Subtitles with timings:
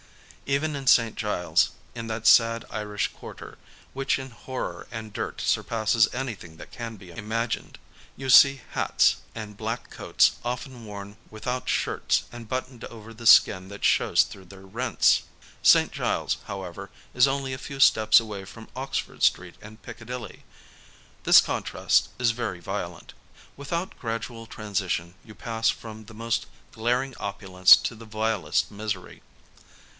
[0.47, 1.15] Even in St.
[1.15, 3.57] Giles, in that sad Irish quarter,
[3.93, 7.77] which in horror and dirt surpasses anything that can be imagined,
[8.17, 13.69] you see hats, and black coats often worn without shirts and buttoned over the skin
[13.69, 15.21] that shows through the rents.
[15.61, 15.91] St.
[15.91, 20.43] Giles, however, is only a few steps away from Oxford Street and Piccadilly.
[21.23, 23.13] This contrast is very violent.
[23.55, 29.21] Without gradual transition, you pass from the most glaring opulence to the vilest misery.